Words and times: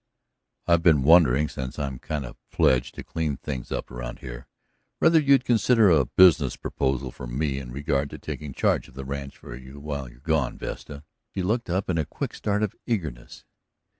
"I've 0.65 0.81
been 0.81 1.03
wondering, 1.03 1.47
since 1.47 1.77
I'm 1.77 1.99
kind 1.99 2.25
of 2.25 2.35
pledged 2.49 2.95
to 2.95 3.03
clean 3.03 3.37
things 3.37 3.71
up 3.71 3.91
here, 4.19 4.47
whether 4.97 5.19
you'd 5.19 5.45
consider 5.45 5.91
a 5.91 6.05
business 6.07 6.55
proposal 6.55 7.11
from 7.11 7.37
me 7.37 7.59
in 7.59 7.71
regard 7.71 8.09
to 8.09 8.17
taking 8.17 8.51
charge 8.51 8.87
of 8.87 8.95
the 8.95 9.05
ranch 9.05 9.37
for 9.37 9.55
you 9.55 9.79
while 9.79 10.09
you're 10.09 10.17
gone, 10.21 10.57
Vesta." 10.57 11.03
She 11.35 11.43
looked 11.43 11.69
up 11.69 11.87
with 11.87 11.99
a 11.99 12.05
quick 12.07 12.33
start 12.33 12.63
of 12.63 12.73
eagerness. 12.87 13.45